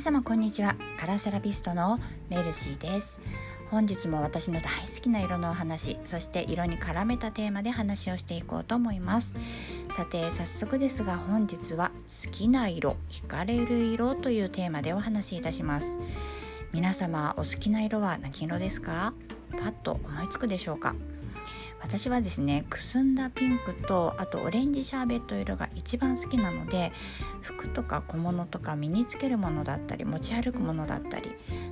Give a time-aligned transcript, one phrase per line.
[0.00, 0.76] 皆様こんにちは。
[0.98, 2.00] カラーセラピストの
[2.30, 3.20] メルシーです。
[3.70, 9.36] 本日も私の大好きな色のお話そして色に絡めたテーマで話をしていこうと思います。
[9.94, 11.92] さて早速ですが本日は
[12.24, 15.98] 好きな色惹かれる色というテーマでお話しいたします。
[16.72, 19.12] 皆様お好きな色は何色ですか？
[19.50, 20.94] パッと思いつくでしょうか？
[21.82, 26.92] 私はですねくすんだピンクとあとオレンジシャーベット色が一番好きなので
[27.40, 31.30] 服とか小物とか身につけるものだったり持ち歩くものだったり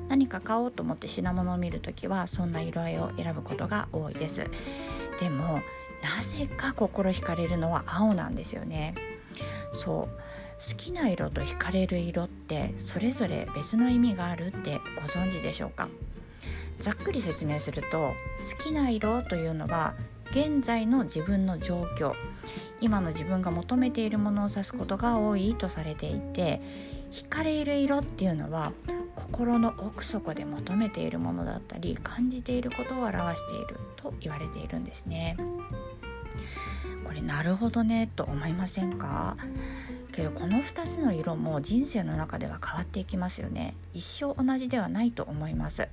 [0.08, 4.44] 何か買おうと思って品物を見る時はそんな色合いを選ぶことが多いです。
[5.20, 5.60] でも
[6.02, 8.94] なぜか心惹かれるのは青なんですよね。
[9.72, 10.20] そう
[10.70, 15.88] 好きな色と惹かれる色ってそれぞれ別の意味があるってご存知でしょうか？
[16.80, 18.14] ざっくり説明すると
[18.58, 19.94] 好きな色というのは
[20.30, 22.12] 現在の自分の状況
[22.80, 26.60] 今の自分が求めているものを指すことが多いとされていて
[27.10, 28.72] 惹かれる色っていうのは
[29.16, 35.36] 心の奥底で求めているものだったり感じていることを表していると言われているんですね。
[37.04, 39.36] これなるほどねと思いませんか？
[40.12, 43.74] けどこの2つの色も人生の中では変わっていきますよね。
[43.94, 45.88] 一生同じではないと思います。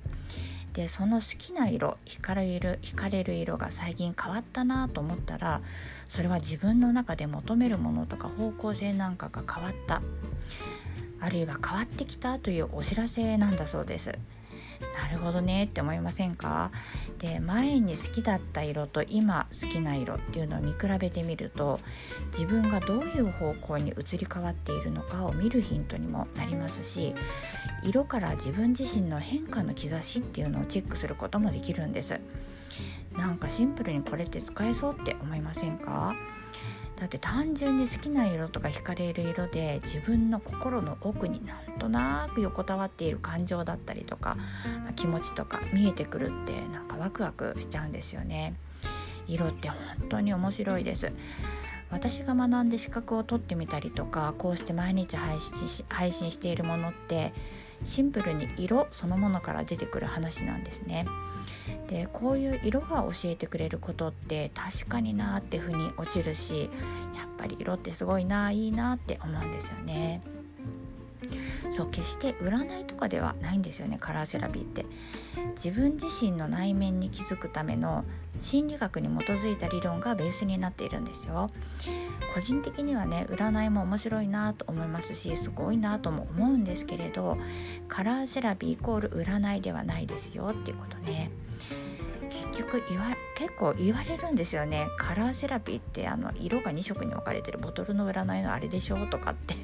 [0.72, 5.62] でその好きな色惹かれる惹かれる色が最近変わったなと思ったら
[6.10, 10.02] それは自分の中で求めるものとか方向性なんかが変わった。
[11.18, 14.18] あるいは変わってきたというお知らせなんだそうです。
[14.80, 16.70] なるほどねって思いませんか？
[17.18, 21.80] で前に好きだった色と今好きな色っていうのを見比べてみると
[22.32, 27.14] 自分がどういう方向に移り変わっているのかを見るヒントにもなりますし
[27.82, 32.18] 色から自分自身の変化の兆しっていうのをチェックすることもできるんです。
[33.16, 36.14] なんかシンプルにこれって使えそうって思いませんか？
[36.96, 44.36] だって単純に好きな色とか惹かれる色で自分の心の奥になんとなく横たわっている感情だったりとか
[44.84, 48.54] ま気持ちとか見えてくるってなんかワクワクしちゃうんですよね。
[49.28, 51.12] 色って本当に面白いです。
[51.90, 57.32] 私が学んで資格を取ってみたりとかこうして毎日配信し配信しているものって
[57.84, 61.06] シンプルに色そのものから出てくる話なんですね。
[61.88, 66.68] でこういう色が教えてくれることって確かになってふに落ちるし
[67.14, 70.20] やっぱり色ってすごいないいなって思うんですよね。
[71.70, 74.86] そう決して占いとかではないんですよねカラーセラピーって。
[75.56, 78.04] 自分自身の内面に気づくための
[78.38, 81.50] 心理学に基づいた理論がベースになっているんですよ。
[82.34, 87.38] 個人的にはね占いも面白いなと思いますしすごいなとも思うんですけれど
[87.88, 91.30] カラーセラピーイコール占いではないですよっていうことね。
[92.30, 94.86] 結局言わ結構言われるんですよね。
[94.98, 99.56] カラーセラピーってあの色が2色に分かれてるボトルの占いのあれでしょとかって。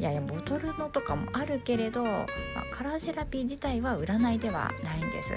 [0.00, 2.26] いやいやボトルのとかもあるけれど、まあ、
[2.72, 5.32] カラーセラピー自体は占いではないんです、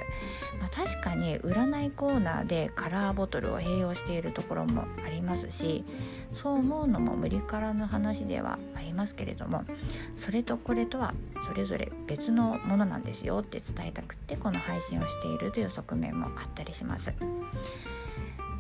[0.58, 5.84] まあ、確かに占いコーナーでカラーボトルを併用しているところもありますし
[6.32, 9.66] そう思うのも無理からぬ話ではありますけれども
[10.16, 11.14] それとこれとは
[11.46, 17.14] それぞれ別のものなんですよって伝えたくってこの配信をしているという側面もあったりします。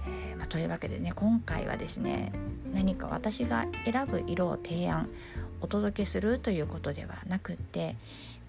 [0.05, 2.33] え、ま、というわけでね今回はですね
[2.73, 5.07] 何か私が選ぶ色を提案
[5.63, 7.95] お届けするということではなくって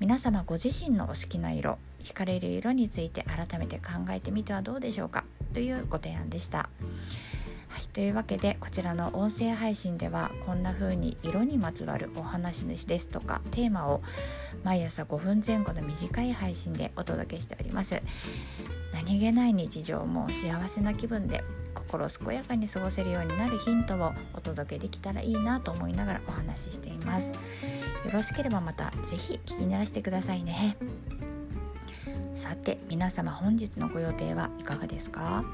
[0.00, 5.24] 皆様ご自身のお好きな色惹かれる色について改めて考えてみてはどうでしょうか
[5.54, 6.68] というご提案でした。
[7.68, 14.00] はい、というわけでこちらの音声配信ではこんな風に色にまつわるお話ですとかテーマを
[14.62, 18.00] 毎朝5分前後の短い配信でお届けしております
[18.92, 21.42] 何気ない日常も幸せな気分で
[21.94, 27.32] 心健やかに過ごせるようになるヒントをお届けできたらいいなと思いながらお話ししています。
[27.32, 27.38] よ
[28.12, 30.76] ろしければまた是非聞き慣らしてくださいね。
[32.34, 35.44] さて皆様本日のご予定はいかがですか？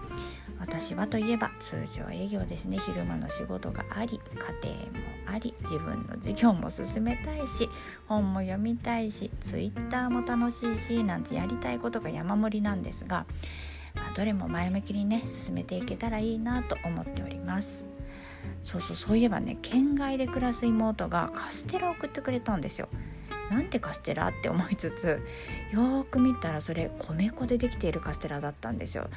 [0.59, 2.79] 私はといえば通常営業ですね。
[2.79, 4.19] 昼間の仕事があり
[4.63, 4.91] 家庭も
[5.27, 7.69] あり自分の授業も進めたいし
[8.07, 13.27] 本も読みたいし Twitter も楽しいしなんてやりたいことが山盛りなんですが、
[13.95, 17.85] まあ、どれも前向きにね進めていけたらいいなと思っております。
[18.63, 22.89] そうそうそういえばね県外で暮らす妹がカステラを送ってくれたんですよ。
[23.51, 25.21] なんてカステラって思いつつ
[25.73, 29.09] よーく見たらそれ米粉でできているカステラだったんですよ。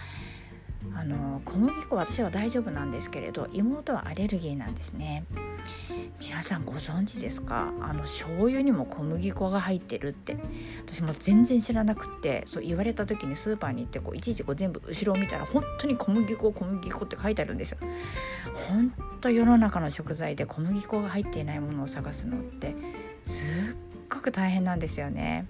[0.95, 5.25] あの小麦粉私は大丈夫なんですけれど妹はアレルギーなんですね。
[6.19, 7.74] 皆さんご存知ですか？
[7.81, 10.38] あの醤油にも小麦粉が入ってるって。
[10.85, 17.77] 私も全然知らなくってそう言われた時にスーパーに行ってこういちいちこう全部後ろを見たら本当に小麦粉小麦粉って書いてあるんですよ。
[18.69, 22.75] 本当世の中の食材で小麦粉が入っていないものを探すのって
[23.25, 23.75] すっ
[24.09, 25.47] ごく大変なんですよね。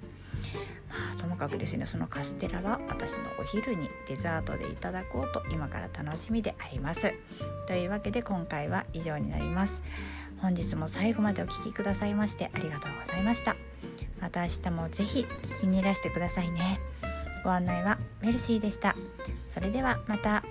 [1.24, 7.14] ともかくですねそのカステラは私のお昼にデザートでいただこうと今から楽しみであります。
[7.66, 9.82] というわけで今回は以上になります。
[10.40, 13.56] 本日も最後までお聴きくださいましてありがとうございました。
[14.20, 16.82] また明日も是非聞きにいらしてくださいね。
[17.46, 18.94] ご案内はメルシーでした。
[19.50, 20.44] それではまた。